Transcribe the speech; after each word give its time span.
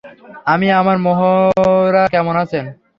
আমি 0.45 0.67
আমান 0.79 0.97
মেহরা 1.05 2.03
কেমন 2.13 2.35
আছেন? 2.43 2.65